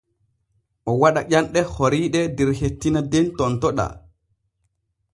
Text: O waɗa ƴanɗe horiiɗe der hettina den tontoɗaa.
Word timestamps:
O 0.89 0.91
waɗa 1.01 1.21
ƴanɗe 1.31 1.59
horiiɗe 1.75 2.21
der 2.35 2.49
hettina 2.59 2.99
den 3.11 3.27
tontoɗaa. 3.37 3.91